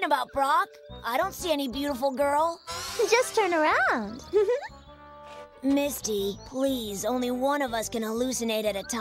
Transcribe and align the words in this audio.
talking 0.00 0.06
about, 0.06 0.32
Brock? 0.32 0.68
I 1.04 1.16
don't 1.16 1.34
see 1.34 1.52
any 1.52 1.68
beautiful 1.68 2.10
girl. 2.10 2.60
Just 3.10 3.34
turn 3.34 3.52
around. 3.52 4.24
Misty, 5.62 6.38
please, 6.46 7.04
only 7.04 7.30
one 7.30 7.60
of 7.60 7.74
us 7.74 7.88
can 7.88 8.02
hallucinate 8.02 8.64
at 8.64 8.76
a 8.76 8.82
time. 8.82 9.00